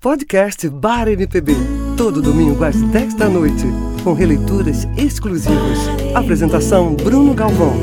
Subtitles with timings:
[0.00, 1.52] Podcast Bar MPB.
[1.96, 3.64] Todo domingo às 10 da noite.
[4.04, 5.76] Com releituras exclusivas.
[6.14, 7.74] Apresentação Bruno Galvão.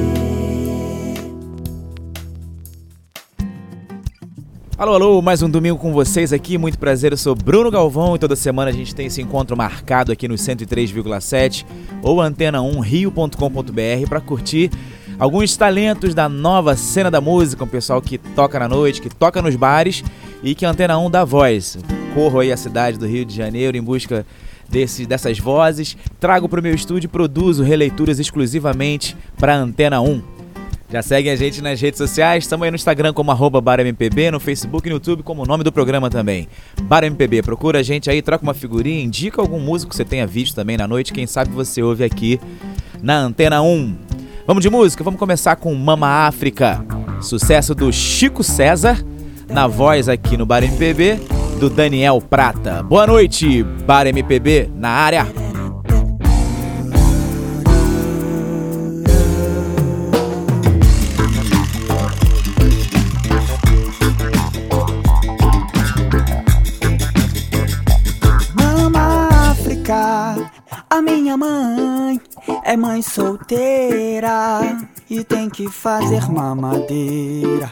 [4.78, 6.58] Alô, alô, mais um domingo com vocês aqui.
[6.58, 10.14] Muito prazer, eu sou Bruno Galvão e toda semana a gente tem esse encontro marcado
[10.14, 11.66] aqui no 103,7
[12.02, 14.72] ou antena1rio.com.br para curtir
[15.20, 19.42] alguns talentos da nova cena da música, um pessoal que toca na noite, que toca
[19.42, 20.02] nos bares
[20.42, 21.78] e que a Antena 1 dá voz.
[22.16, 24.26] Corro aí a cidade do Rio de Janeiro em busca
[24.70, 30.22] desse, dessas vozes, trago para o meu estúdio e produzo releituras exclusivamente para Antena 1.
[30.90, 34.40] Já seguem a gente nas redes sociais, estamos aí no Instagram como arroba BarMPB, no
[34.40, 36.48] Facebook e no YouTube como o nome do programa também.
[36.84, 40.56] BarMPB, procura a gente aí, troca uma figurinha, indica algum músico que você tenha visto
[40.56, 42.40] também na noite, quem sabe você ouve aqui
[43.04, 43.94] na Antena 1.
[44.48, 45.04] Vamos de música?
[45.04, 46.82] Vamos começar com Mama África,
[47.22, 49.04] sucesso do Chico César,
[49.50, 51.20] na voz aqui no Bar MPB,
[51.60, 52.84] do Daniel Prata.
[52.84, 55.28] Boa noite, Bar MPB na área.
[68.54, 70.52] Mama África,
[70.90, 72.20] a minha mãe
[72.64, 74.78] é mãe solteira
[75.10, 77.72] e tem que fazer mamadeira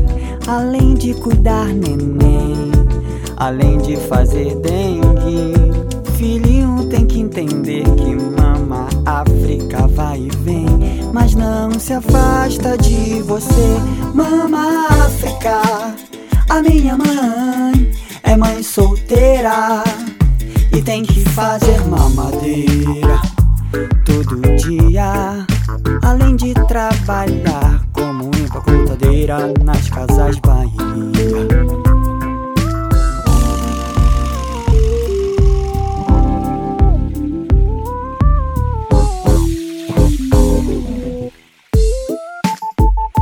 [0.51, 2.71] Além de cuidar neném,
[3.37, 5.53] além de fazer dengue,
[6.17, 10.67] filhinho tem que entender que mama África vai e vem,
[11.13, 13.77] mas não se afasta de você,
[14.13, 15.61] mama África.
[16.49, 17.89] A minha mãe
[18.21, 19.85] é mãe solteira
[20.73, 23.21] e tem que fazer mamadeira
[24.03, 25.47] todo dia,
[26.03, 27.40] além de trabalhar
[29.21, 30.71] empacotadeira nas casas Bahia.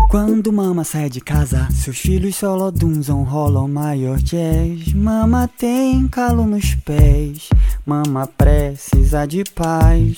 [0.10, 4.94] Quando mama sai de casa, seus filhos solodunzam, rolam maior jazz.
[4.94, 7.50] Mama tem calo nos pés,
[7.86, 10.16] mama precisa de paz.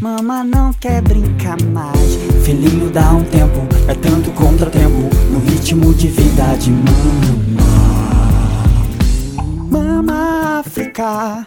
[0.00, 2.14] Mama não quer brincar mais.
[2.42, 7.60] Filhinho dá um tempo, é tanto contratempo no ritmo de vida de mama.
[9.70, 11.44] Mama África,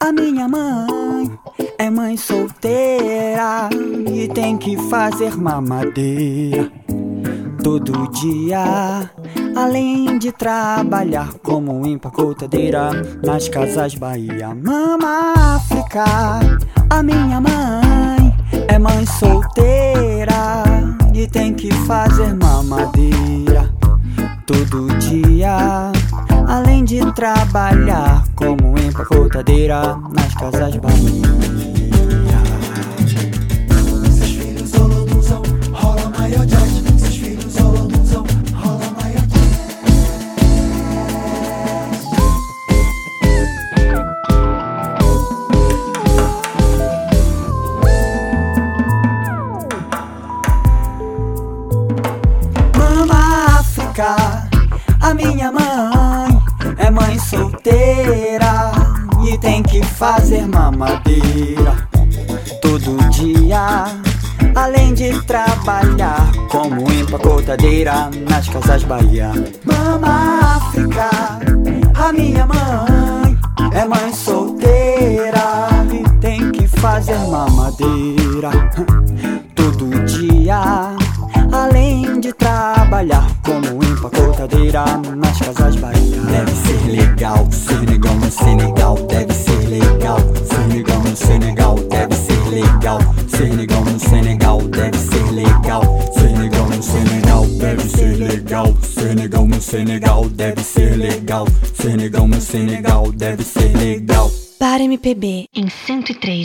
[0.00, 1.30] a minha mãe
[1.78, 3.68] é mãe solteira
[4.10, 6.72] e tem que fazer mamadeira
[7.62, 9.10] todo dia.
[9.54, 14.54] Além de trabalhar como empacotadeira nas casas Bahia.
[14.54, 16.04] Mama África,
[16.90, 18.36] a minha mãe
[18.68, 20.64] é mãe solteira
[21.14, 23.72] e tem que fazer mamadeira
[24.46, 25.92] todo dia.
[26.46, 30.99] Além de trabalhar como empacotadeira nas casas Bahia.
[68.28, 69.32] Nas casas Bahia.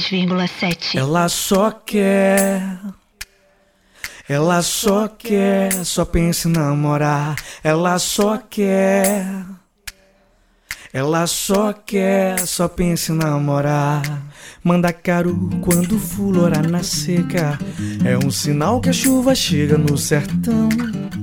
[0.09, 0.97] 103,7.
[0.97, 2.79] Ela só quer.
[4.29, 7.35] Ela só quer, só pensa em namorar.
[7.63, 9.25] Ela só quer.
[10.93, 14.01] Ela só quer, só pensa em namorar.
[14.63, 17.57] Manda caro quando florar na seca.
[18.03, 20.69] É um sinal que a chuva chega no sertão.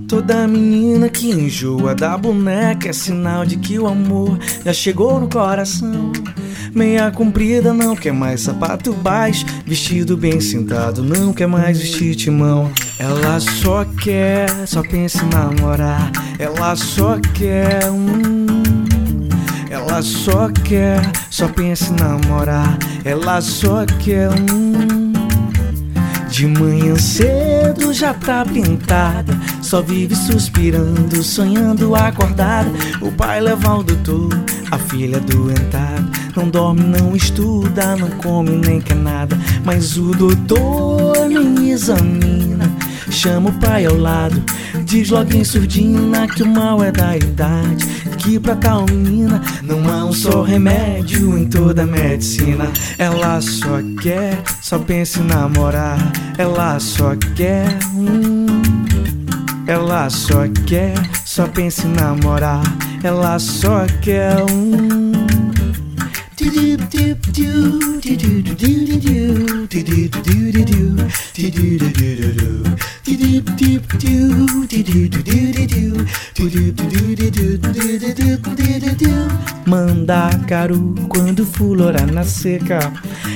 [0.08, 5.28] Toda menina que enjoa da boneca é sinal de que o amor já chegou no
[5.28, 6.12] coração.
[6.74, 12.70] Meia comprida não quer mais sapato baixo, vestido bem sentado não quer mais vestir timão.
[12.98, 16.10] Ela só quer, só pensa em namorar.
[16.38, 18.46] Ela só quer um.
[19.70, 22.78] Ela só quer, só pensa em namorar.
[23.04, 25.01] Ela só quer um.
[26.32, 32.70] De manhã cedo já tá pintada, só vive suspirando, sonhando acordada.
[33.02, 34.30] O pai leva o doutor,
[34.70, 36.08] a filha doentada.
[36.34, 39.38] Não dorme, não estuda, não come nem quer nada.
[39.62, 42.64] Mas o doutor nem examina.
[43.12, 44.42] Chama o pai ao lado,
[44.84, 47.86] diz logo em surdina que o mal é da idade.
[48.18, 52.72] Que pra tal menina não há um só remédio em toda a medicina.
[52.98, 55.98] Ela só quer, só pensa em namorar.
[56.38, 58.46] Ela só quer um.
[59.66, 60.94] Ela só quer,
[61.24, 62.62] só pensa em namorar.
[63.04, 65.11] Ela só quer um.
[79.66, 82.92] Manda caro quando florar na seca.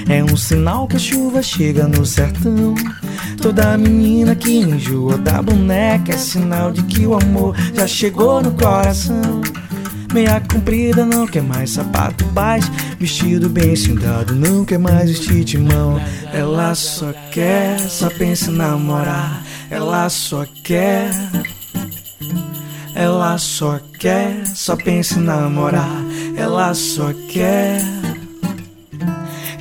[0.08, 2.74] É um sinal que a chuva chega no sertão.
[3.40, 8.52] Toda menina que enjoa da boneca É sinal de que o amor já chegou no
[8.52, 9.40] coração
[10.12, 15.58] Meia comprida não quer mais sapato baixo Vestido bem cintado não quer mais vestir de
[15.58, 16.00] mão
[16.32, 21.10] Ela só quer, só pensa em namorar Ela só quer
[22.98, 26.02] ela só quer, só pensa em namorar.
[26.34, 27.78] Ela só quer.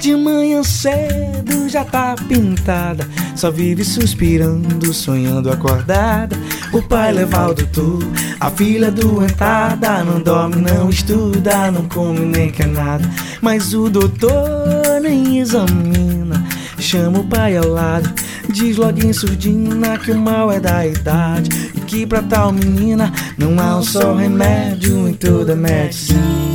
[0.06, 3.10] De manhã cedo já tá pintada.
[3.36, 6.38] Só vive suspirando, sonhando acordada.
[6.72, 8.04] O pai leva o doutor,
[8.40, 10.04] a filha doentada.
[10.04, 13.04] Não dorme, não estuda, não come nem quer nada.
[13.42, 16.46] Mas o doutor nem examina.
[16.78, 18.07] Chama o pai ao lado,
[18.48, 21.50] diz logo em surdina que o mal é da idade.
[21.74, 26.55] E que pra tal menina não há um só remédio em toda a medicina.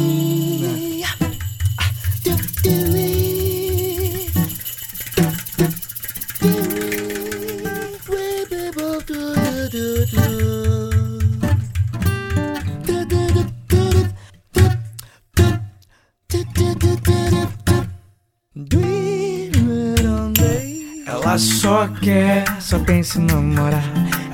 [23.02, 23.84] Só pensa em namorar.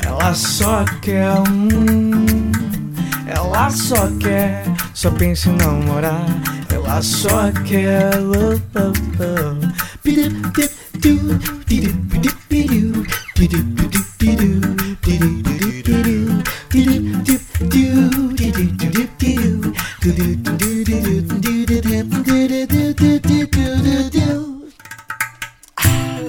[0.04, 2.26] Ela só quer um.
[3.26, 6.26] Ela só quer, só pensa em namorar.
[6.72, 8.10] Ela só quer.
[8.18, 8.92] Oh, oh,
[9.22, 9.66] oh.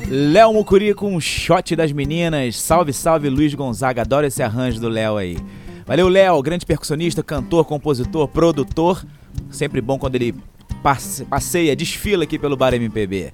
[0.10, 2.56] Léo Mucuri com um shot das meninas.
[2.60, 4.02] Salve, salve, Luiz Gonzaga.
[4.04, 5.38] Adoro esse arranjo do Léo aí.
[5.86, 9.04] Valeu, Léo, grande percussionista, cantor, compositor, produtor.
[9.50, 10.34] Sempre bom quando ele
[10.82, 13.32] passe- passeia, desfila aqui pelo Bar MPB.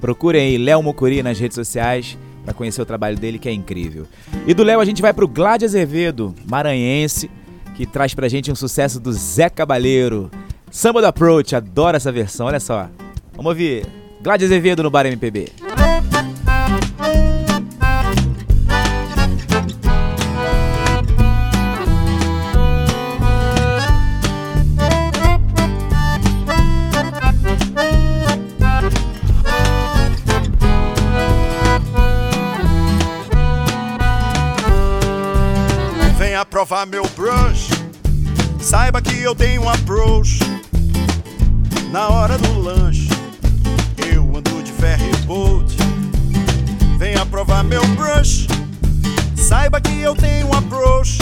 [0.00, 4.06] Procurem aí Léo Mucuri nas redes sociais para conhecer o trabalho dele, que é incrível.
[4.46, 7.30] E do Léo a gente vai pro Glad Azevedo, maranhense,
[7.76, 10.30] que traz pra gente um sucesso do Zé Cabaleiro.
[10.70, 12.88] Samba do Approach, adoro essa versão, olha só.
[13.32, 13.86] Vamos ouvir
[14.22, 15.48] Glad Azevedo no Bar MPB.
[36.56, 37.68] Provar meu brush.
[38.58, 40.38] Saiba que eu tenho um approach.
[41.92, 43.10] Na hora do lanche,
[44.10, 45.76] eu ando de ferry boat.
[46.96, 48.46] Venha provar meu brush.
[49.36, 51.18] Saiba que eu tenho um approach.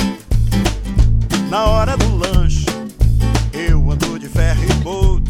[1.50, 2.66] Na hora do lanche,
[3.52, 5.28] eu ando de ferry boat.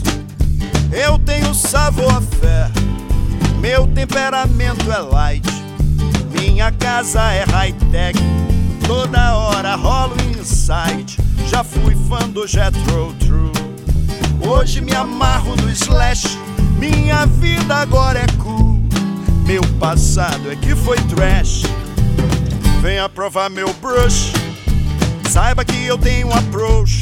[0.93, 2.71] Eu tenho sabor fé.
[3.59, 5.49] Meu temperamento é light.
[6.39, 8.19] Minha casa é high-tech.
[8.87, 11.19] Toda hora rolo insight.
[11.49, 13.53] Já fui fã do Jetro True.
[14.47, 16.39] Hoje me amarro no Slash.
[16.79, 18.81] Minha vida agora é cool.
[19.47, 21.63] Meu passado é que foi trash.
[22.81, 24.33] Venha provar meu brush.
[25.31, 27.01] Saiba que eu tenho approach.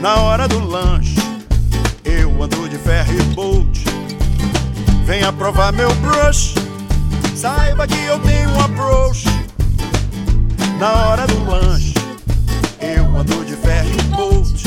[0.00, 1.16] Na hora do lanche,
[2.04, 3.84] eu ando de ferry boat.
[5.04, 6.54] Venha provar meu brush,
[7.34, 9.24] saiba que eu tenho um approach.
[10.78, 11.92] Na hora do lanche,
[12.80, 14.62] eu ando de ferry boat.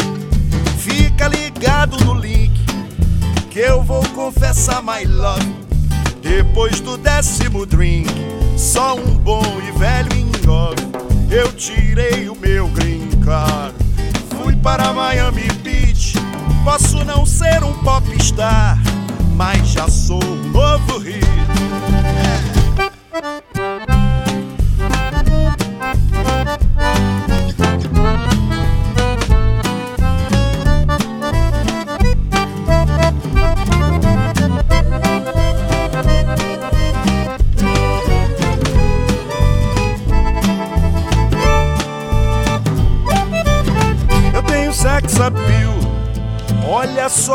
[0.77, 2.51] Fica ligado no link,
[3.49, 5.55] que eu vou confessar my love.
[6.21, 8.09] Depois do décimo drink,
[8.57, 10.85] só um bom e velho engove.
[11.29, 13.73] Eu tirei o meu green card,
[14.37, 16.15] fui para Miami Beach.
[16.65, 18.77] Posso não ser um popstar,
[19.37, 21.21] mas já sou um novo hit.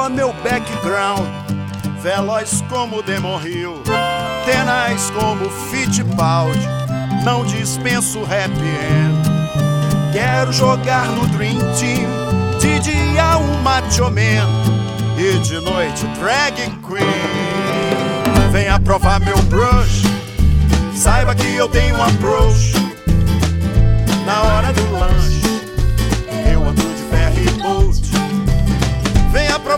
[0.08, 1.26] Meu background.
[2.00, 3.82] Veloz como Demon Hill,
[4.44, 6.66] tenaz como Fittipaldi.
[7.24, 9.36] Não dispenso happy end.
[10.12, 12.06] Quero jogar no Dream Team,
[12.60, 14.46] de dia um macho man
[15.18, 16.54] e de noite drag
[16.86, 18.50] queen.
[18.52, 20.02] Venha provar meu brush,
[20.94, 22.72] saiba que eu tenho um approach.
[24.24, 25.35] Na hora do lanche,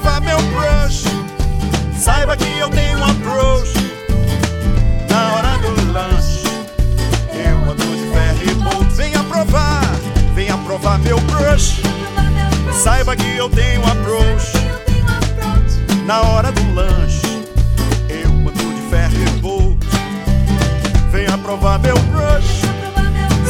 [0.01, 1.05] provar meu brush,
[1.99, 3.73] saiba que eu tenho um approach.
[5.11, 6.45] Na hora do lanche,
[7.35, 8.95] eu ando de ferry boat.
[8.95, 9.83] Venha provar,
[10.37, 11.81] venha provar meu brush,
[12.73, 14.53] saiba que eu tenho um approach.
[16.07, 17.43] Na hora do lanche,
[18.09, 19.79] eu ando de ferry boat.
[21.11, 22.63] Venha provar meu brush,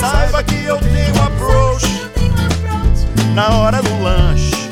[0.01, 2.09] saiba que eu tenho um approach.
[3.35, 4.68] Na hora do lanche,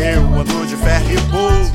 [0.00, 1.70] é Eu ando de ferryboat.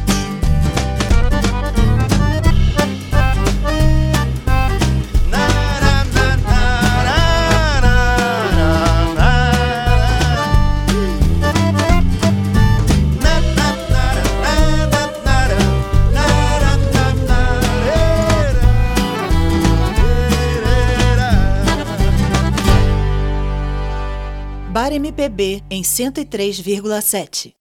[24.72, 27.53] Bar MPB em 103,7.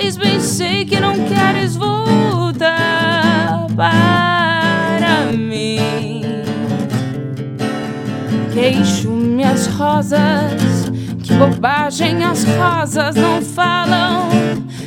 [0.00, 6.22] Pois bem sei que não queres voltar para mim.
[8.52, 10.90] Queixo minhas rosas,
[11.22, 14.30] que bobagem as rosas não falam.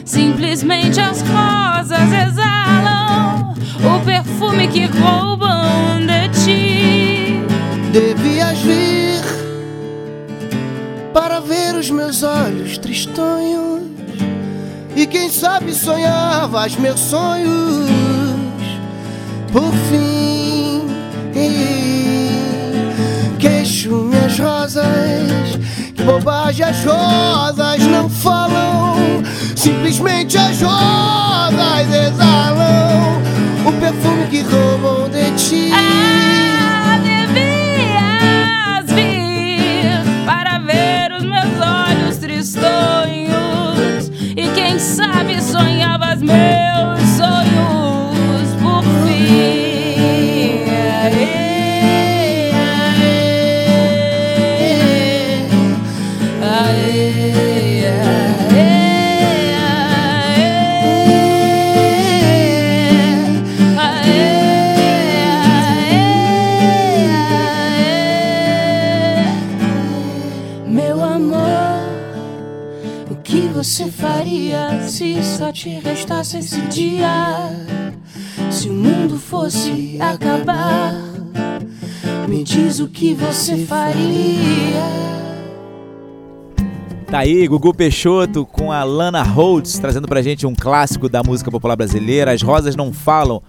[0.03, 3.53] Simplesmente as rosas exalam
[3.83, 7.39] o perfume que roubam de ti.
[7.91, 9.21] Devias vir
[11.13, 13.92] para ver os meus olhos tristonhos
[14.95, 17.89] e quem sabe sonhavas meus sonhos
[19.51, 20.33] por fim.
[23.39, 24.85] Queixo minhas rosas,
[25.95, 28.95] que bobagem as rosas não falam,
[29.55, 33.21] simplesmente as rosas exalam
[33.65, 35.71] o perfume que roubam de ti.
[44.83, 47.02] Sabe sonhavas meus
[73.73, 77.49] você faria se só te restasse esse dia?
[78.51, 80.93] Se o mundo fosse acabar,
[82.27, 84.83] Me diz o que você faria.
[87.07, 91.49] Tá aí, Gugu Peixoto com a Lana Holtz, trazendo pra gente um clássico da música
[91.49, 93.41] popular brasileira, As Rosas Não Falam,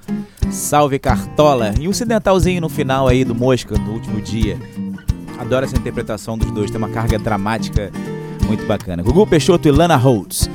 [0.50, 4.58] Salve Cartola, e um incidentalzinho no final aí do Mosca, no último dia.
[5.38, 7.92] Adoro essa interpretação dos dois, tem uma carga dramática
[8.44, 9.02] muito bacana.
[9.02, 10.48] Gugu Peixoto e Lana Holtz.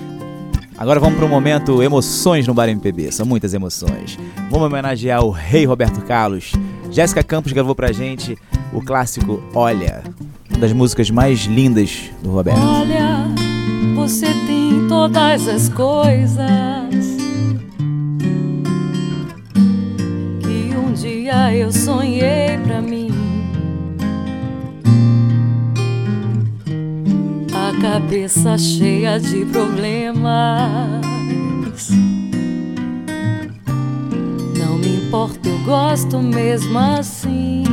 [0.78, 4.18] Agora vamos para um momento emoções no Bar MPB, são muitas emoções.
[4.50, 6.54] Vamos homenagear o rei Roberto Carlos.
[6.90, 8.38] Jéssica Campos gravou pra gente
[8.72, 10.04] o clássico Olha,
[10.50, 12.62] uma das músicas mais lindas do Roberto.
[12.62, 13.26] Olha,
[13.94, 16.40] você tem todas as coisas
[20.40, 23.19] que um dia eu sonhei pra mim.
[27.82, 30.30] Cabeça cheia de problemas.
[34.58, 37.64] Não me importa, eu gosto mesmo assim.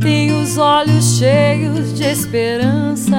[0.00, 3.16] Tenho os olhos cheios de esperança.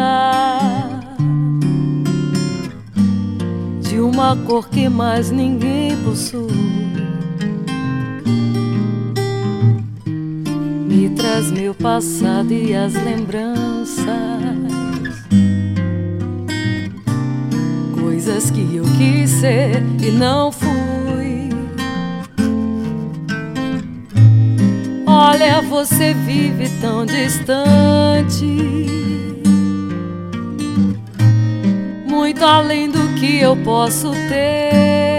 [3.81, 7.04] De uma cor que mais ninguém possui.
[10.95, 14.07] Me traz meu passado e as lembranças.
[17.99, 21.49] Coisas que eu quis ser e não fui.
[25.05, 28.45] Olha, você vive tão distante.
[32.07, 35.14] Muito além do que eu posso ter.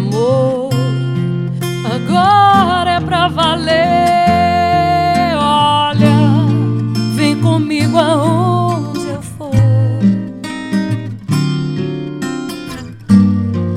[0.00, 0.70] Amor,
[1.84, 3.76] agora é pra valer.
[5.36, 6.16] Olha,
[7.14, 9.50] vem comigo aonde eu for.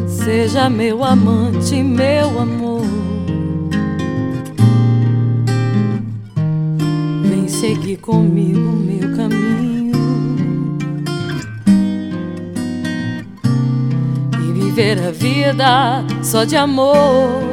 [0.07, 2.83] Seja meu amante, meu amor.
[7.23, 8.82] Vem seguir comigo
[15.23, 17.52] vida só de amor.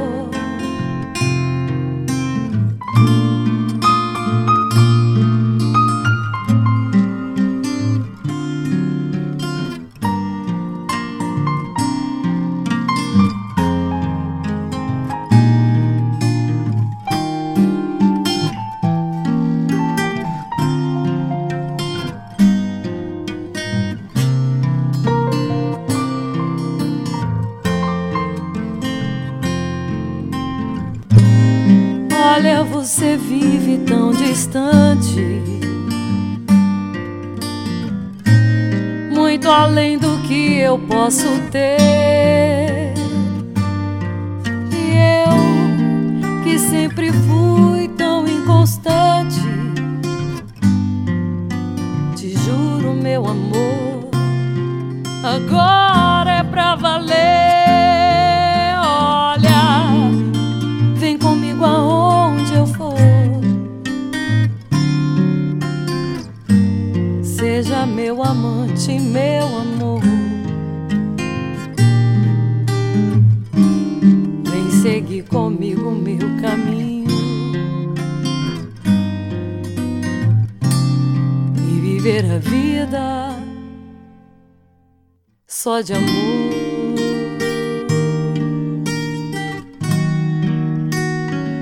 [85.61, 86.09] Só de amor.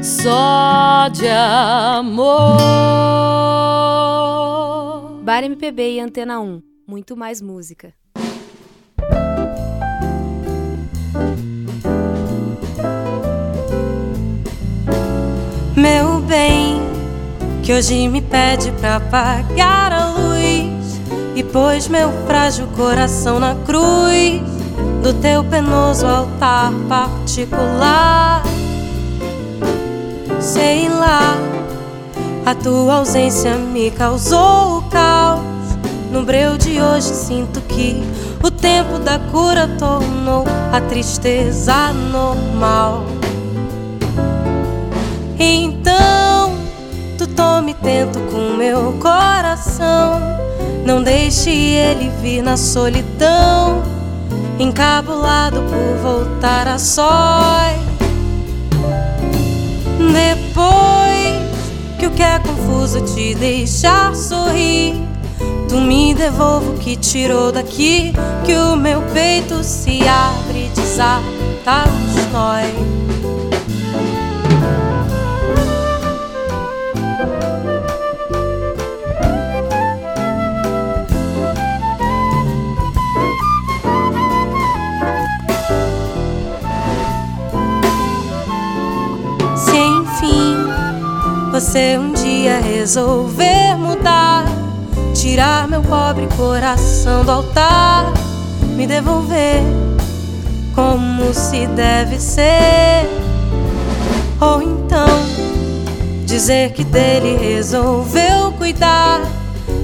[0.00, 2.60] Só de amor.
[5.24, 6.62] Bar MPB e Antena 1.
[6.86, 7.92] Muito mais música.
[15.76, 16.76] Meu bem,
[17.64, 20.37] que hoje me pede pra apagar a luz
[21.38, 24.42] e pôs meu frágil coração na cruz
[25.00, 28.42] do teu penoso altar particular.
[30.40, 31.38] Sei lá,
[32.44, 35.44] a tua ausência me causou o caos.
[36.10, 38.02] No breu de hoje sinto que
[38.42, 43.04] o tempo da cura tornou a tristeza normal.
[45.38, 46.58] Então,
[47.16, 50.47] tu tome tento com meu coração.
[50.88, 53.82] Não deixe ele vir na solidão,
[54.58, 57.76] encabulado por voltar a sós.
[59.98, 64.94] Depois que o que é confuso te deixar sorrir.
[65.68, 68.14] Tu me devolvo o que tirou daqui,
[68.46, 71.84] que o meu peito se abre, desata
[72.16, 72.97] os nós.
[91.60, 94.44] Você um dia resolver mudar,
[95.12, 98.12] tirar meu pobre coração do altar,
[98.76, 99.60] me devolver
[100.72, 103.08] como se deve ser,
[104.40, 105.08] ou então
[106.24, 109.20] dizer que dele resolveu cuidar,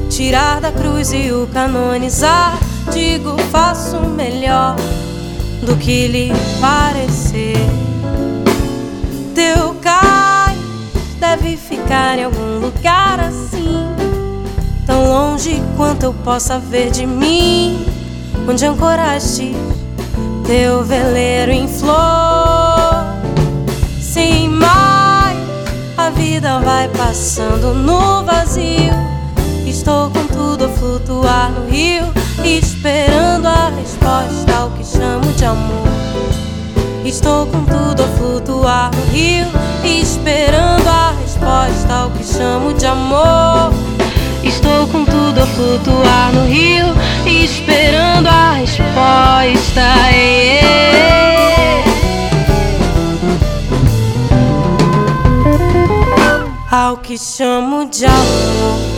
[0.09, 2.57] tirar da cruz e o canonizar.
[2.93, 4.77] Digo, faço melhor
[5.67, 7.57] do que lhe parecer.
[9.35, 9.74] Teu
[11.45, 13.77] deve ficar em algum lugar assim,
[14.87, 17.85] tão longe quanto eu possa ver de mim,
[18.49, 19.55] onde ancoraste
[20.47, 23.05] teu veleiro em flor.
[24.01, 25.37] Sem mais,
[25.99, 28.95] a vida vai passando no vazio.
[29.67, 32.05] Estou com tudo a flutuar no rio,
[32.43, 35.89] esperando a resposta ao que chamo de amor.
[37.05, 39.47] Estou com tudo a flutuar no rio,
[39.85, 43.73] esperando a resposta ao que chamo de amor.
[44.43, 46.87] Estou com tudo a flutuar no rio,
[47.27, 49.81] esperando a resposta.
[56.71, 58.95] Ao que chamo de amor.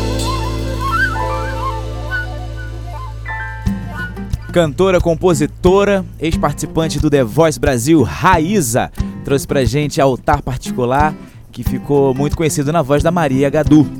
[4.52, 8.90] Cantora, compositora, ex-participante do The Voice Brasil, Raíza,
[9.22, 11.14] trouxe pra gente Altar Particular,
[11.56, 13.90] que ficou muito conhecido na voz da Maria Gadu.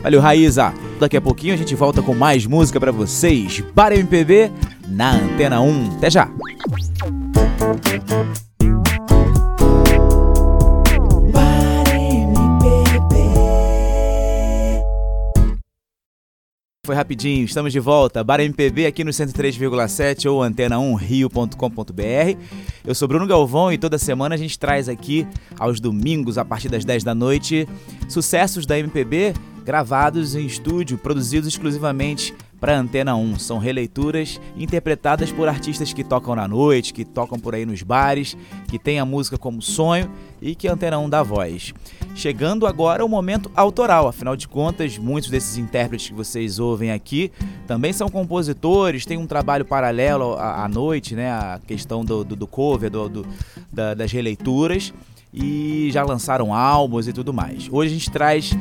[0.00, 0.72] Valeu, Raíza!
[1.00, 3.60] Daqui a pouquinho a gente volta com mais música para vocês.
[3.74, 4.52] Para MPB
[4.86, 5.96] na Antena 1.
[5.96, 6.28] Até já!
[16.88, 18.24] Foi rapidinho, estamos de volta.
[18.24, 22.40] Bar MPB aqui no 103,7 ou antena1rio.com.br.
[22.82, 25.26] Eu sou Bruno Galvão e toda semana a gente traz aqui,
[25.58, 27.68] aos domingos, a partir das 10 da noite,
[28.08, 29.34] sucessos da MPB
[29.66, 33.38] gravados em estúdio, produzidos exclusivamente para Antena 1.
[33.38, 38.36] São releituras interpretadas por artistas que tocam na noite, que tocam por aí nos bares,
[38.68, 41.72] que têm a música como sonho e que a Antena 1 dá voz.
[42.14, 47.30] Chegando agora o momento autoral, afinal de contas, muitos desses intérpretes que vocês ouvem aqui
[47.66, 51.30] também são compositores, têm um trabalho paralelo à, à noite, né?
[51.30, 53.26] A questão do, do, do cover, do, do
[53.72, 54.92] da, das releituras
[55.32, 57.68] e já lançaram álbuns e tudo mais.
[57.70, 58.56] Hoje a gente traz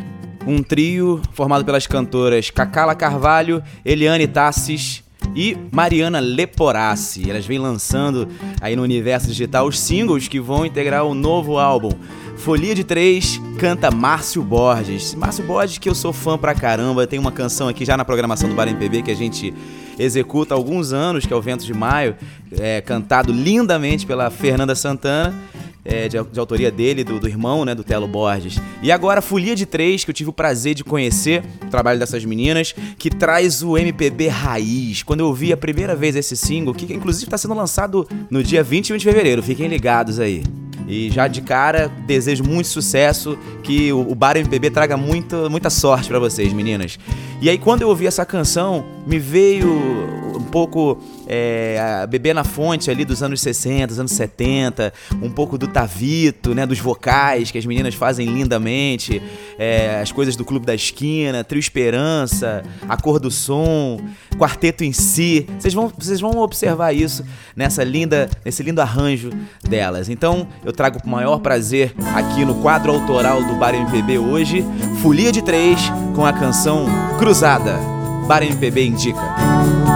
[0.47, 5.03] um trio formado pelas cantoras Cacala Carvalho, Eliane Tassis
[5.35, 7.29] e Mariana Leporassi.
[7.29, 8.27] Elas vêm lançando
[8.61, 11.91] aí no universo digital os singles que vão integrar o novo álbum.
[12.37, 15.15] Folia de Três canta Márcio Borges.
[15.15, 18.47] Márcio Borges, que eu sou fã pra caramba, tem uma canção aqui já na programação
[18.47, 19.53] do Bar MPB que a gente
[19.99, 22.15] executa há alguns anos, que é o Vento de Maio,
[22.57, 25.33] é, cantado lindamente pela Fernanda Santana
[25.87, 28.59] é, de, de, autoria dele, do, do, irmão, né, do Telo Borges.
[28.83, 32.23] E agora Folia de Três, que eu tive o prazer de conhecer o trabalho dessas
[32.25, 35.01] meninas, que traz o MPB raiz.
[35.01, 38.61] Quando eu vi a primeira vez esse single, que inclusive está sendo lançado no dia
[38.61, 40.43] 21 de fevereiro, fiquem ligados aí.
[40.87, 45.69] E já de cara, desejo muito sucesso, que o, o Bar MPB traga muita, muita
[45.69, 46.97] sorte para vocês, meninas.
[47.41, 49.69] E aí, quando eu ouvi essa canção, me veio
[50.35, 50.97] um pouco
[51.27, 56.55] é, Bebê na Fonte ali dos anos 60, dos anos 70, um pouco do Tavito,
[56.55, 59.21] né, dos vocais que as meninas fazem lindamente,
[59.57, 63.99] é, as coisas do Clube da Esquina, Trio Esperança, A Cor do Som,
[64.37, 65.47] Quarteto em Si.
[65.59, 67.23] Vocês vão, vocês vão observar isso
[67.55, 69.29] nessa linda, nesse lindo arranjo
[69.63, 70.09] delas.
[70.09, 74.63] Então, eu trago com o maior prazer aqui no quadro autoral do Bar MPB hoje,
[75.01, 75.79] Folia de Três
[76.15, 76.85] com a canção
[77.17, 77.77] Cruzada.
[78.27, 79.86] Bar MPB indica.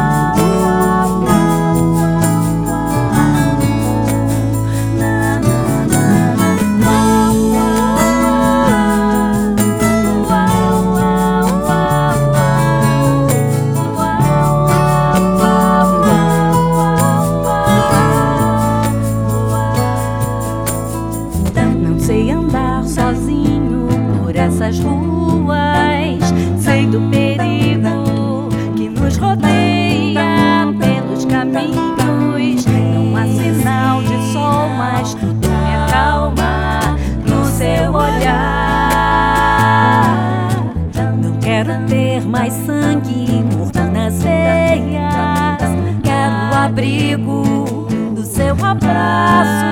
[44.71, 45.62] areias.
[46.03, 49.65] Quero o abrigo do seu abraço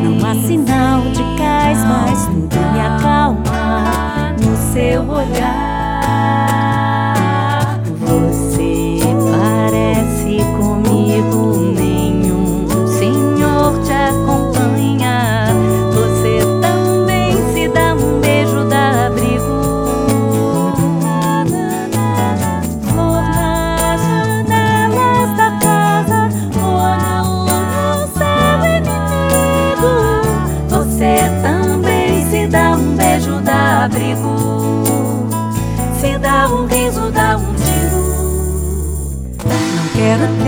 [0.02, 5.61] Não há sinal de cais, mas tudo me acalma no seu olhar.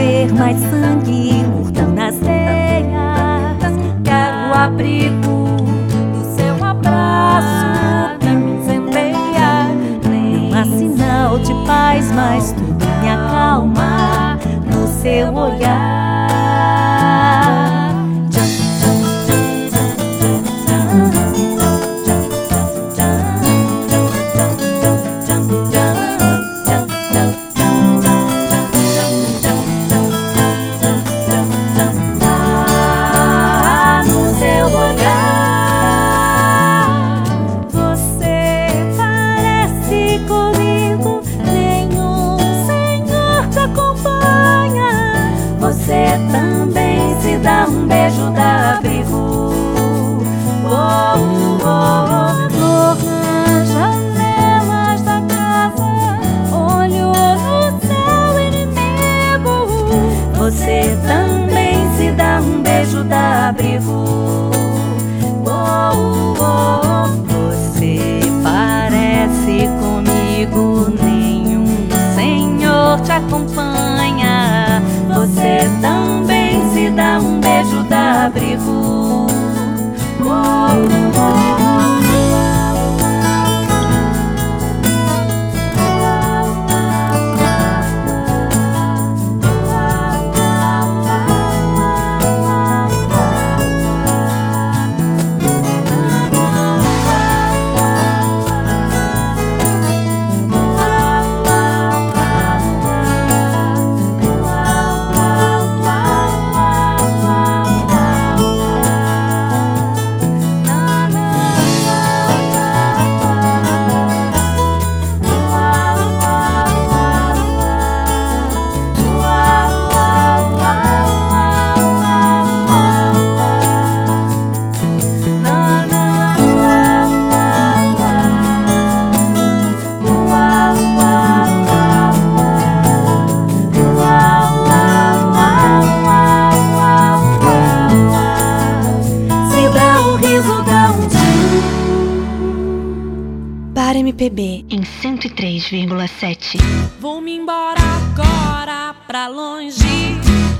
[0.04, 5.56] ver mais sangue morto nas veias Quero abrigo
[6.12, 7.66] do seu abraço
[8.20, 9.68] Pra me desempenhar
[10.04, 14.38] Não há sinal de paz, mas tudo me acalma
[14.70, 16.13] No seu olhar.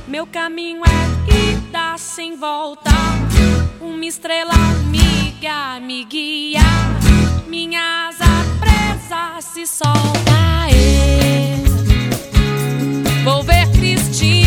[0.07, 2.91] Meu caminho é ida sem volta.
[3.81, 6.61] Uma estrela amiga me guia.
[7.49, 8.27] Minha asa
[8.61, 10.69] presa se solta.
[10.71, 11.65] Eu
[13.25, 14.44] Vou ver Cristina.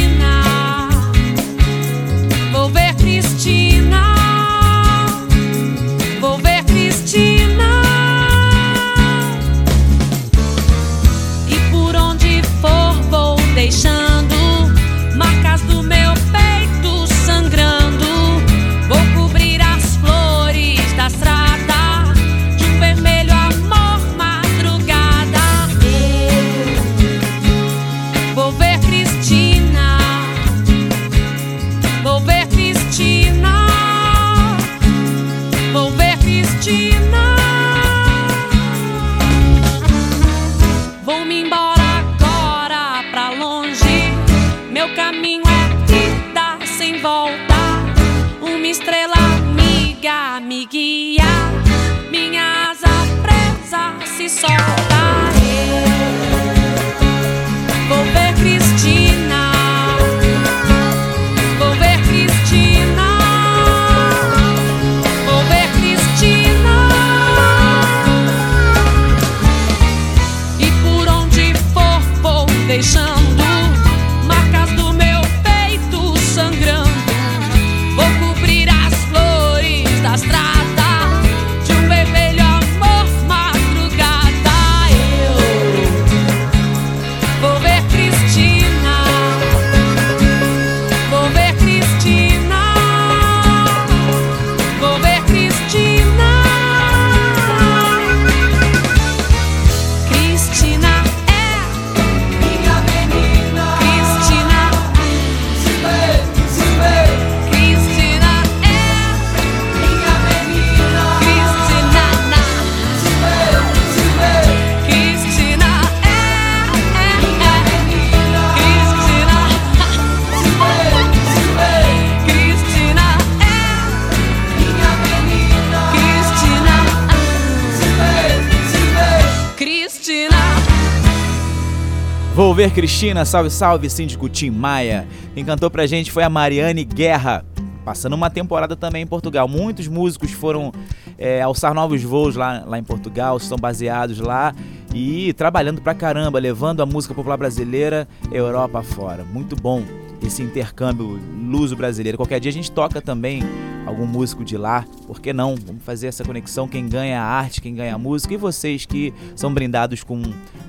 [132.77, 135.07] Cristina, salve, salve, síndico Tim Maia.
[135.33, 137.43] Quem cantou pra gente foi a Mariane Guerra,
[137.83, 139.47] passando uma temporada também em Portugal.
[139.47, 140.71] Muitos músicos foram
[141.17, 144.53] é, alçar novos voos lá, lá em Portugal, estão baseados lá
[144.93, 149.23] e trabalhando pra caramba, levando a música popular brasileira Europa fora.
[149.23, 149.81] Muito bom
[150.21, 152.17] esse intercâmbio luso-brasileiro.
[152.17, 153.41] Qualquer dia a gente toca também
[153.85, 155.55] algum músico de lá, por que não?
[155.55, 159.13] Vamos fazer essa conexão, quem ganha a arte, quem ganha a música e vocês que
[159.35, 160.21] são brindados com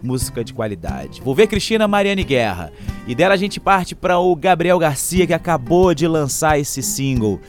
[0.02, 1.20] música de qualidade.
[1.22, 2.72] Vou ver Cristina Mariane Guerra.
[3.06, 7.40] E dela a gente parte para o Gabriel Garcia que acabou de lançar esse single.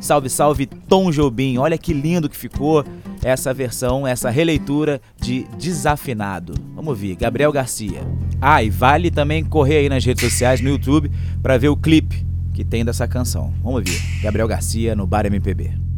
[0.00, 1.58] Salve, salve Tom Jobim.
[1.58, 2.84] Olha que lindo que ficou
[3.22, 6.54] essa versão, essa releitura de Desafinado.
[6.74, 8.02] Vamos ouvir, Gabriel Garcia.
[8.40, 11.10] Ah, e vale também correr aí nas redes sociais, no YouTube,
[11.42, 13.52] para ver o clipe que tem dessa canção.
[13.62, 15.93] Vamos ouvir, Gabriel Garcia no Bar MPB.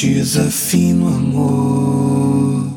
[0.00, 2.70] Desafino amor,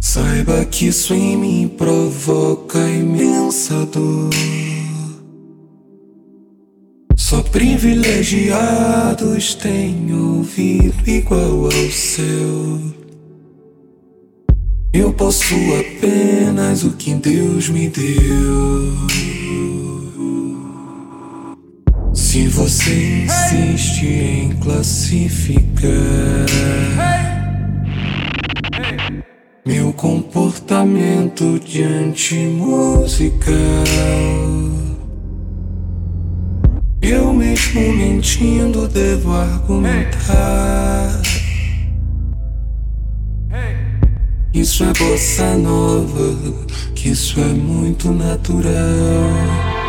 [0.00, 4.30] saiba que isso em mim provoca imensa dor.
[7.16, 12.80] Só privilegiados têm ouvido igual ao seu.
[14.92, 19.31] Eu possuo apenas o que Deus me deu.
[22.32, 25.92] Se você insiste em classificar
[29.66, 33.54] meu comportamento diante musical,
[37.02, 41.20] eu mesmo mentindo devo argumentar.
[44.54, 46.34] Isso é bossa nova,
[46.94, 49.81] que isso é muito natural.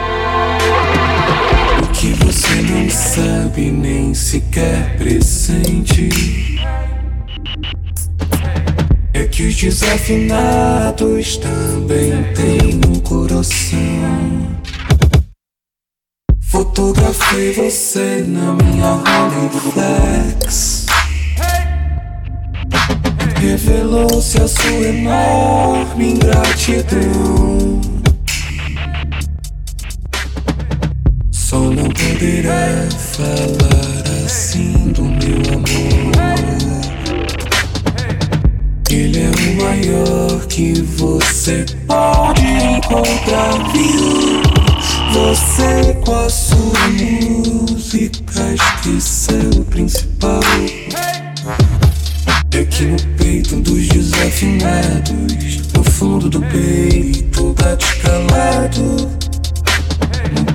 [2.04, 6.10] Que você não sabe nem sequer pressente
[9.14, 13.80] É que os desafinados também têm um coração.
[16.42, 20.88] Fotografei você na minha Rolleiflex
[23.40, 27.93] Revelou-se a sua enorme ingratidão
[31.64, 35.64] Só não poderá falar assim do meu amor.
[38.90, 44.42] Ele é o maior que você pode encontrar, viu?
[45.14, 50.42] Você com a sua música esqueceu o principal.
[52.52, 59.23] É que no peito dos desafinados, no fundo do peito bate calado.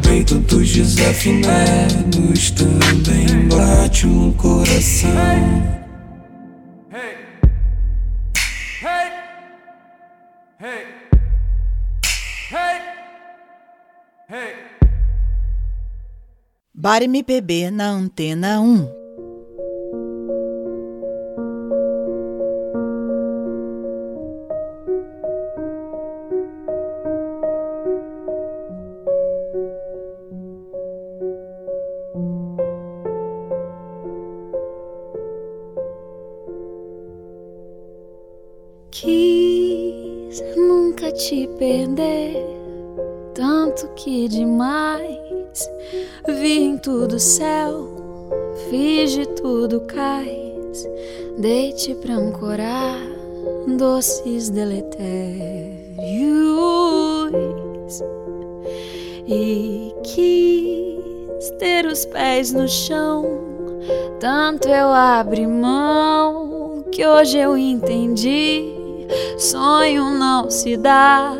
[0.08, 5.10] Peito dos desafinados também bate um coração.
[16.72, 18.97] Bar MPB na Antena 1.
[38.90, 42.42] Quis nunca te perder,
[43.34, 45.70] tanto que demais.
[46.26, 47.86] Vi em tudo céu,
[48.70, 50.88] fiz de tudo cais,
[51.38, 52.98] dei-te pra ancorar
[53.76, 54.88] doces deletérios.
[59.26, 63.22] E quis ter os pés no chão,
[64.18, 68.77] tanto eu abri mão que hoje eu entendi.
[69.38, 71.32] Sonho não se dá,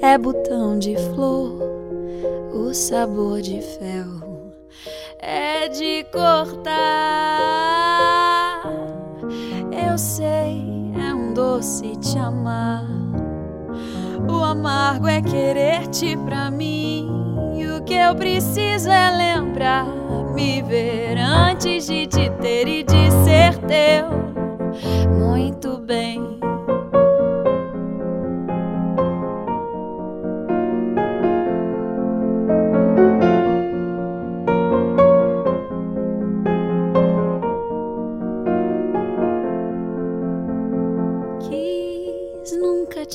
[0.00, 1.58] é botão de flor,
[2.54, 4.24] o sabor de fel
[5.18, 6.72] é de cortar.
[9.72, 12.84] Eu sei, é um doce te amar.
[14.30, 17.08] O amargo é querer-te pra mim.
[17.78, 19.86] O que eu preciso é lembrar,
[20.34, 24.10] me ver antes de te ter e de ser teu.
[25.10, 26.38] Muito bem.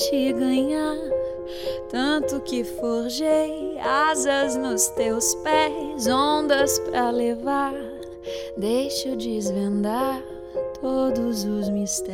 [0.10, 0.98] Te ganhar,
[1.88, 7.76] tanto que forjei asas nos teus pés, ondas pra levar.
[8.58, 10.24] Deixa eu desvendar
[10.82, 12.10] todos os mistérios.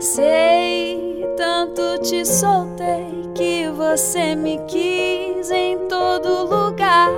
[0.00, 7.12] Sei, tanto te soltei que você me quis em todo lugar.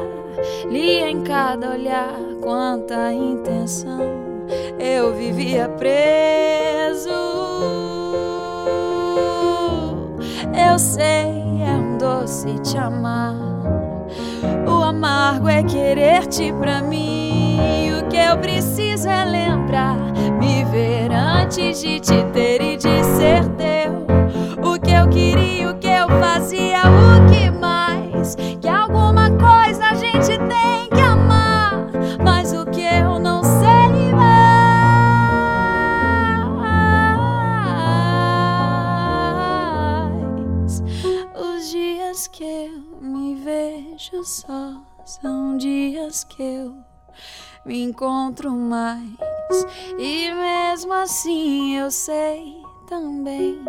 [0.68, 4.25] Li em cada olhar quanta intenção
[4.86, 7.10] eu vivia preso.
[10.70, 13.34] Eu sei, é um doce te amar.
[14.66, 17.90] O amargo é querer-te pra mim.
[17.98, 19.96] O que eu preciso é lembrar,
[20.38, 24.06] me ver antes de te ter e de ser teu.
[24.64, 25.75] O que eu queria, o
[46.24, 46.76] que eu
[47.64, 49.10] me encontro mais.
[49.98, 53.64] E mesmo assim eu sei também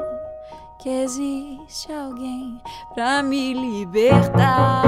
[0.79, 2.61] que existe alguém
[2.93, 4.83] pra me libertar.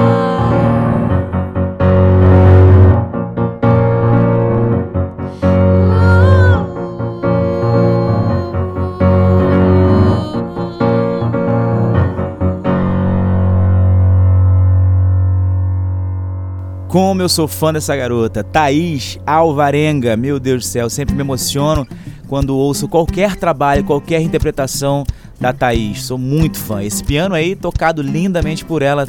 [16.90, 20.18] Como eu sou fã dessa garota, Thaís Alvarenga.
[20.18, 21.88] Meu Deus do céu, sempre me emociono
[22.28, 25.06] quando ouço qualquer trabalho, qualquer interpretação
[25.40, 26.02] da Thaís.
[26.02, 26.84] Sou muito fã.
[26.84, 29.06] Esse piano aí tocado lindamente por ela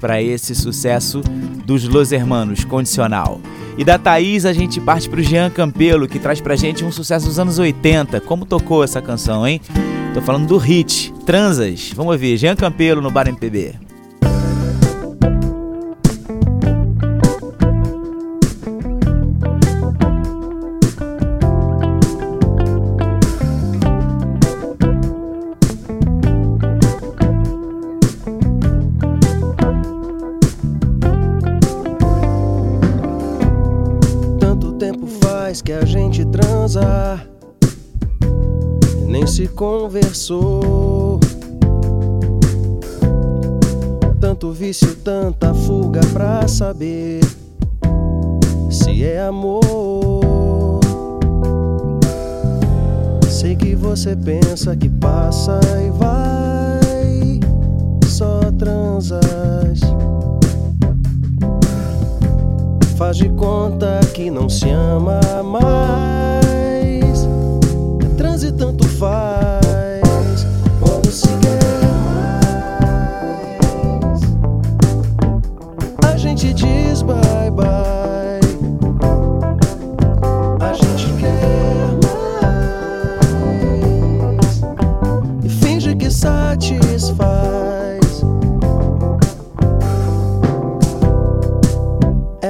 [0.00, 1.20] para esse sucesso
[1.64, 3.40] dos Los Hermanos, Condicional.
[3.78, 7.26] E da Thaís a gente parte pro Jean Campelo, que traz pra gente um sucesso
[7.26, 8.20] dos anos 80.
[8.22, 9.60] Como tocou essa canção, hein?
[10.12, 11.92] Tô falando do hit, Transas.
[11.94, 13.86] Vamos ouvir, Jean Campelo no Bar MPB.
[44.66, 47.20] Vício, tanta fuga pra saber
[48.68, 50.80] se é amor.
[53.30, 57.40] Sei que você pensa que passa e vai,
[58.08, 59.78] só transas.
[62.96, 66.45] Faz de conta que não se ama mais.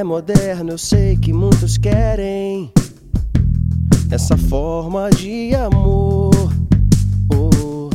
[0.07, 2.70] Moderno, eu sei que muitos querem
[4.09, 6.30] essa forma de amor.
[7.34, 7.90] Oh,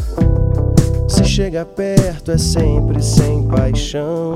[1.07, 4.36] se chega perto é sempre sem paixão,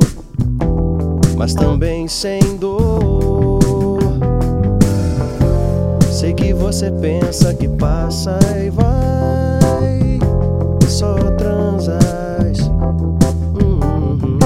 [1.35, 3.99] mas também sem dor.
[6.09, 10.19] Sei que você pensa que passa e vai,
[10.87, 12.69] só transas.
[13.61, 14.39] Uhum.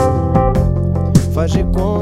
[1.32, 1.99] Faz de conta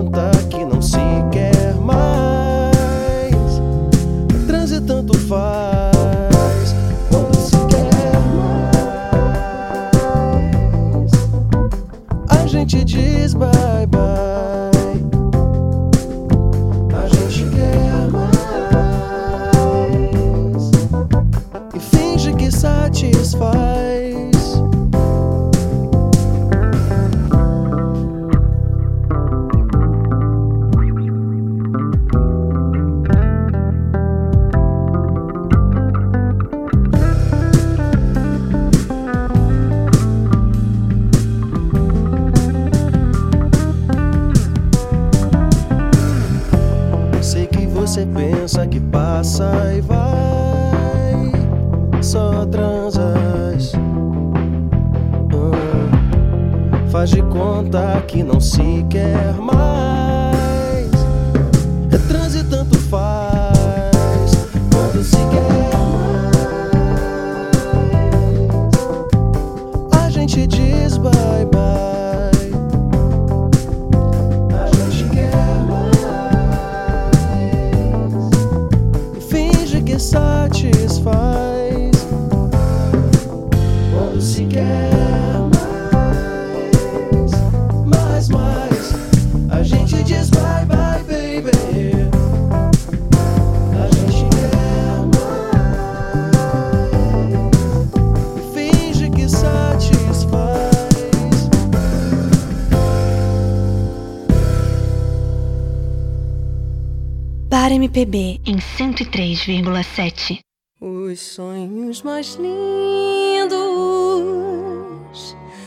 [107.49, 110.39] Bar MPB em 103,7.
[110.79, 113.57] Os sonhos mais lindos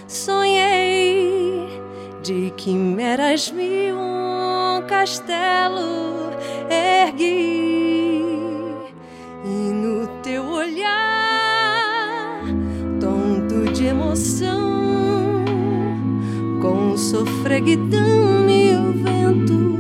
[0.09, 1.69] sonhei
[2.23, 4.30] de quimeras mil
[4.83, 6.31] castelo
[6.69, 8.35] ergui.
[9.45, 12.43] E no teu olhar
[13.01, 15.45] tonto de emoção
[16.61, 19.71] com sofreguidão mil venturas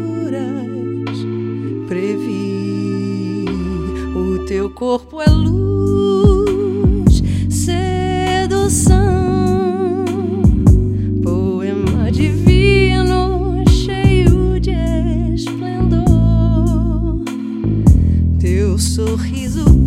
[1.86, 3.44] previ.
[4.14, 6.29] O teu corpo é luz,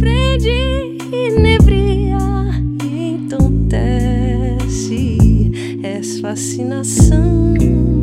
[0.03, 2.17] prende, inebria
[2.83, 4.67] e entontece,
[5.81, 8.02] és fascinação.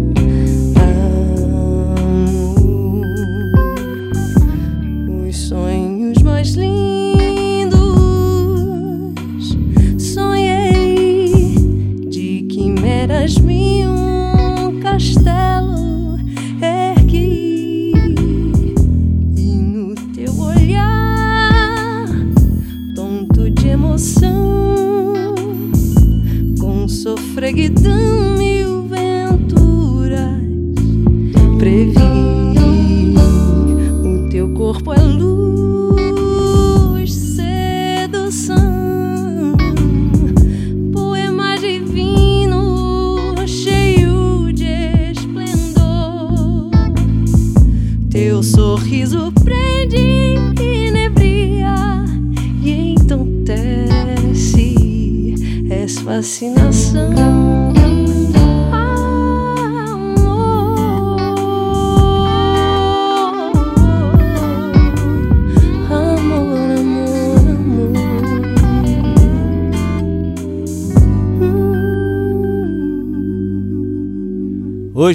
[27.50, 28.39] Sofreguidão mil venturas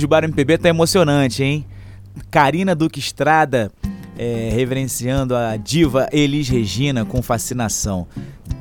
[0.07, 1.65] Bar MPB tá emocionante, hein?
[2.31, 3.71] Karina Duque Estrada
[4.17, 8.07] é, reverenciando a diva Elis Regina com fascinação.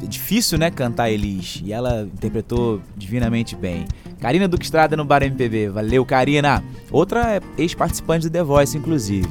[0.03, 3.87] É difícil, né, cantar Elis, e ela interpretou divinamente bem.
[4.21, 6.63] Karina Duque Estrada no Bar MPB, valeu Karina!
[6.91, 9.29] Outra é ex-participante do The Voice, inclusive.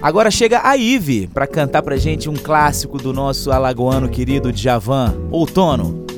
[0.00, 5.14] Agora chega a Ive para cantar pra gente um clássico do nosso alagoano querido Djavan,
[5.30, 6.11] Outono.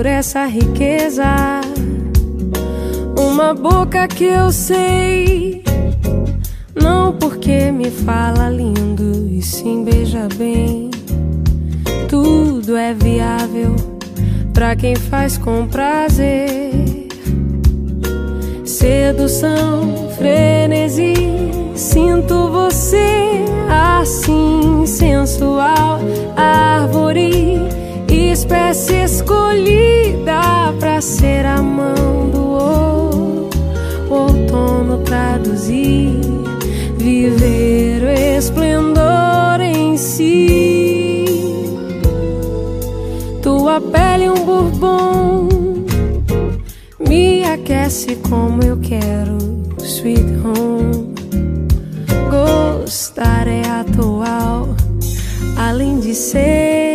[0.00, 1.26] Por essa riqueza.
[3.18, 5.62] Uma boca que eu sei,
[6.74, 10.90] não porque me fala lindo e sim beija bem.
[12.08, 13.76] Tudo é viável
[14.54, 16.72] pra quem faz com prazer.
[18.64, 21.12] Sedução, frenesi,
[21.74, 26.00] sinto você assim sensual,
[26.34, 27.79] árvore,
[28.28, 30.40] espécie escolhida
[30.78, 33.50] pra ser a mão do ou-
[34.10, 36.20] outono traduzir,
[36.96, 41.24] viver o esplendor em si.
[43.42, 45.48] Tua pele um bourbon
[47.08, 49.38] me aquece como eu quero,
[49.82, 51.10] sweet home.
[52.30, 54.68] Gostar é atual,
[55.56, 56.89] além de ser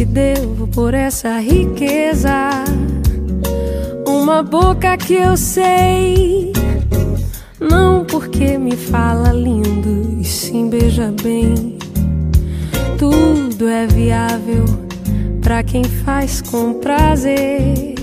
[0.00, 2.64] te devo por essa riqueza.
[4.06, 6.54] Uma boca que eu sei,
[7.60, 11.76] não porque me fala lindo e sim beija bem.
[12.96, 14.64] Tudo é viável
[15.42, 17.94] pra quem faz com prazer.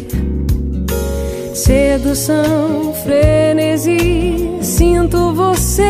[1.55, 5.81] Sedução, frenesi, sinto você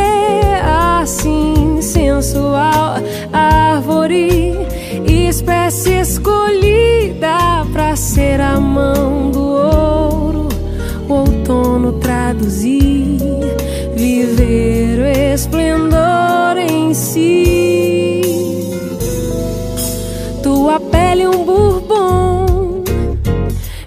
[1.01, 2.95] assim, sensual,
[3.33, 4.66] árvore,
[5.27, 10.47] espécie escolhida pra ser a mão do ouro,
[11.09, 13.19] o outono traduzir,
[13.95, 18.21] viver o esplendor em si.
[20.41, 22.83] Tua pele um bourbon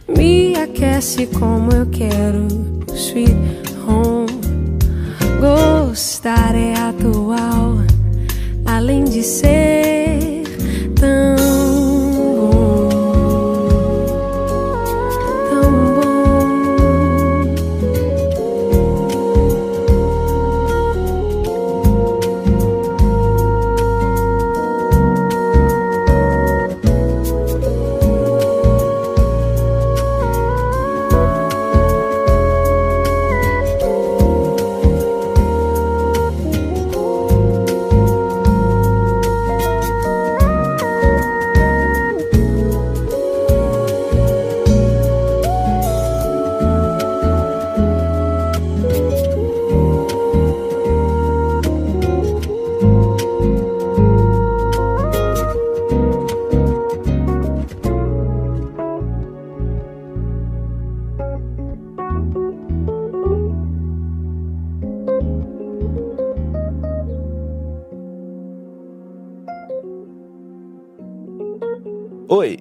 [0.09, 2.49] me aquece como eu quero,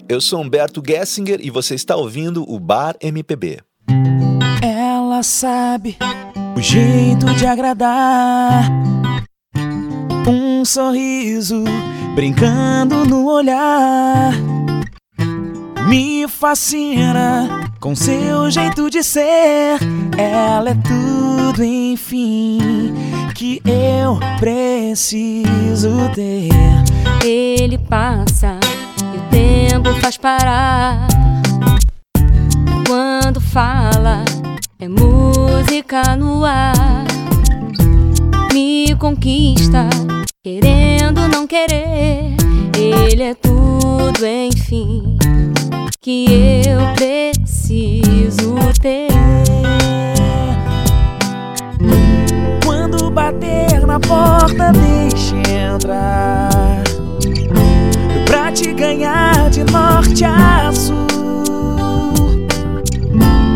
[0.10, 3.60] eu sou Humberto Gessinger e você está ouvindo o Bar MPB.
[4.60, 5.98] Ela sabe
[6.58, 8.68] o jeito de agradar.
[10.28, 11.64] Um sorriso
[12.16, 14.34] brincando no olhar.
[15.88, 19.78] Me fascina com seu jeito de ser.
[20.18, 22.58] Ela é tudo, enfim,
[23.36, 26.50] que eu preciso ter.
[27.24, 28.60] Ele passa
[29.40, 31.08] tempo faz parar.
[32.86, 34.26] Quando fala,
[34.78, 37.06] é música no ar.
[38.52, 39.88] Me conquista,
[40.44, 42.36] querendo não querer.
[42.78, 45.18] Ele é tudo, enfim,
[46.02, 46.26] que
[46.68, 49.08] eu preciso ter.
[52.66, 56.89] Quando bater na porta, deixe entrar.
[58.52, 61.06] Te ganhar de norte a sul.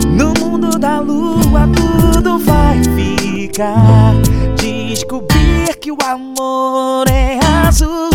[0.08, 4.14] No mundo da lua, tudo vai ficar.
[4.56, 8.12] Descobrir que o amor é azul.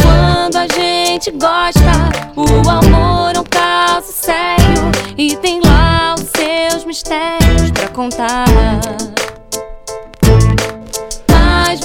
[0.00, 1.82] Quando a gente gosta,
[2.36, 8.46] o amor é um caso sério e tem lá os seus mistérios pra contar.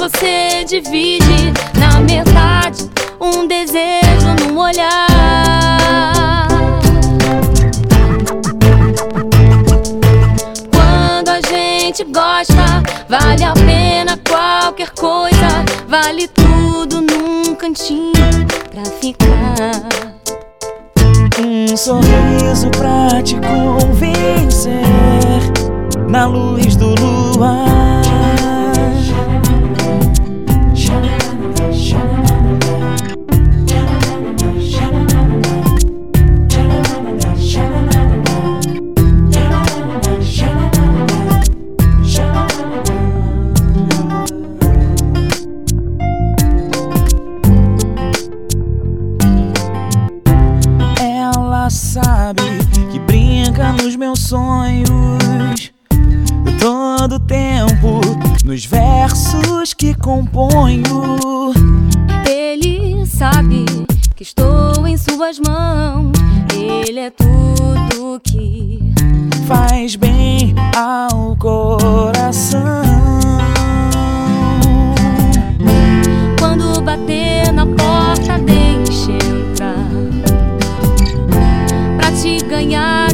[0.04, 2.92] Você divide na metade
[3.22, 6.46] um desejo num olhar.
[10.74, 18.12] Quando a gente gosta, vale a pena qualquer coisa, vale tudo num cantinho
[18.72, 19.72] pra ficar.
[21.40, 24.84] Um sorriso pra te convencer
[26.10, 27.93] na luz do luar.
[54.14, 55.74] Meus sonhos
[56.60, 58.00] todo tempo
[58.46, 60.84] nos versos que componho.
[62.30, 63.66] Ele sabe
[64.16, 66.12] que estou em suas mãos.
[66.56, 68.80] Ele é tudo que
[69.48, 72.62] faz bem ao coração.
[76.38, 79.90] Quando bater na porta, deixe entrar.
[81.98, 83.13] Pra te ganhar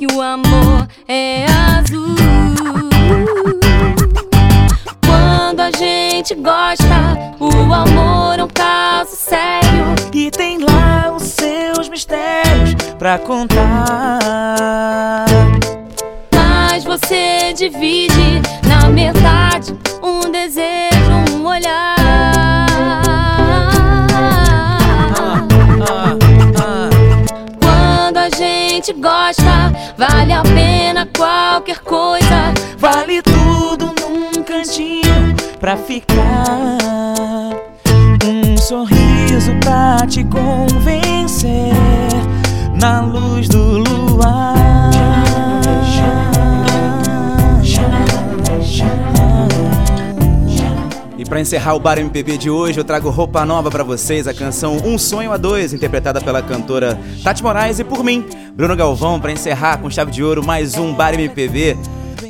[0.00, 2.16] que o amor é azul.
[5.06, 9.94] Quando a gente gosta, o amor é um caso sério.
[10.14, 15.26] E tem lá os seus mistérios pra contar.
[16.34, 21.96] Mas você divide na metade um desejo, um olhar.
[25.18, 25.46] Ah, ah,
[26.56, 26.60] ah,
[28.98, 29.69] gosta
[30.00, 32.54] vale a pena qualquer coisa.
[32.78, 36.78] Vale tudo num cantinho pra ficar.
[38.24, 41.74] Um sorriso pra te convencer
[42.80, 44.59] na luz do luar.
[51.40, 54.76] Pra encerrar o Bar MPB de hoje, eu trago roupa nova pra vocês, a canção
[54.84, 59.32] Um Sonho a Dois, interpretada pela cantora Tati Moraes e por mim, Bruno Galvão, pra
[59.32, 61.78] encerrar com chave de ouro mais um Bar MPB.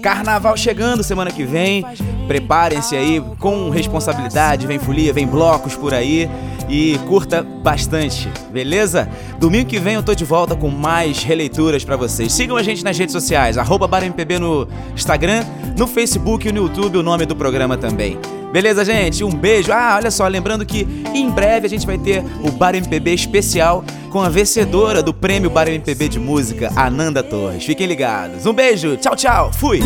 [0.00, 1.84] Carnaval chegando semana que vem.
[2.28, 6.30] Preparem-se aí com responsabilidade, vem folia, vem blocos por aí
[6.68, 9.08] e curta bastante, beleza?
[9.40, 12.32] Domingo que vem eu tô de volta com mais releituras pra vocês.
[12.32, 15.44] Sigam a gente nas redes sociais, arroba BarMPB no Instagram,
[15.76, 18.16] no Facebook e no YouTube, o nome do programa também.
[18.53, 19.22] Beleza, gente?
[19.22, 19.72] Um beijo.
[19.72, 23.84] Ah, olha só, lembrando que em breve a gente vai ter o Bar MPB especial
[24.11, 27.64] com a vencedora do prêmio Bar MPB de Música, Ananda Torres.
[27.64, 28.46] Fiquem ligados.
[28.46, 29.80] Um beijo, tchau, tchau, fui!